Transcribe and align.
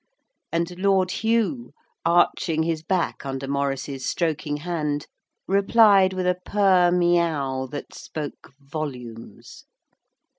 And 0.51 0.79
Lord 0.79 1.11
Hugh, 1.11 1.73
arching 2.03 2.63
his 2.63 2.81
back 2.81 3.23
under 3.23 3.47
Maurice's 3.47 4.03
stroking 4.03 4.57
hand, 4.57 5.05
replied 5.47 6.13
with 6.13 6.25
a 6.25 6.39
purrrr 6.43 6.89
meaow 6.91 7.67
that 7.69 7.93
spoke 7.93 8.51
volumes. 8.59 9.65